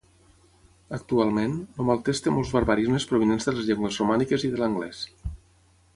[0.97, 1.53] Actualment,
[1.83, 5.07] el maltès té molts barbarismes provinents de les llengües romàniques i de l'anglès.